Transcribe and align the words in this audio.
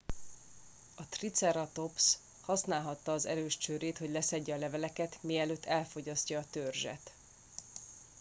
a 0.95 1.03
triceratops 1.09 2.17
használhatta 2.41 3.13
az 3.13 3.25
erős 3.25 3.57
csőrét 3.57 3.97
hogy 3.97 4.09
leszedje 4.09 4.55
a 4.55 4.57
leveleket 4.57 5.17
mielőtt 5.21 5.65
elfogyasztja 5.65 6.39
a 6.39 6.45
törzset 6.51 7.13